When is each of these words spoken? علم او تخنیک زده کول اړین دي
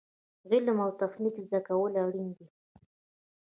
علم 0.49 0.77
او 0.85 0.91
تخنیک 1.01 1.35
زده 1.45 1.59
کول 1.67 1.93
اړین 2.03 2.29
دي 2.37 2.47